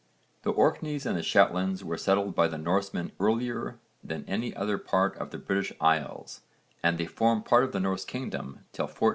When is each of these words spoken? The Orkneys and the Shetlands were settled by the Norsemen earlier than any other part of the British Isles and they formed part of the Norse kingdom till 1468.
The 0.41 0.49
Orkneys 0.51 1.05
and 1.05 1.15
the 1.15 1.21
Shetlands 1.21 1.83
were 1.83 1.95
settled 1.95 2.33
by 2.33 2.47
the 2.47 2.57
Norsemen 2.57 3.11
earlier 3.19 3.77
than 4.03 4.25
any 4.27 4.51
other 4.55 4.79
part 4.79 5.15
of 5.17 5.29
the 5.29 5.37
British 5.37 5.71
Isles 5.79 6.41
and 6.81 6.97
they 6.97 7.05
formed 7.05 7.45
part 7.45 7.63
of 7.63 7.71
the 7.71 7.79
Norse 7.79 8.03
kingdom 8.03 8.65
till 8.73 8.85
1468. 8.85 9.09